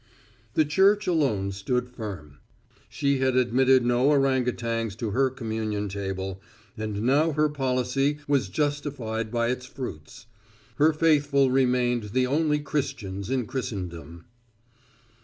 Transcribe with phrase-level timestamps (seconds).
[0.55, 2.39] The Church alone stood firm.
[2.89, 6.41] She had admitted no orang outangs to her communion table,
[6.75, 10.25] and now her policy was justified by its fruits.
[10.77, 14.25] Her faithful remained the only Christians in Christendom.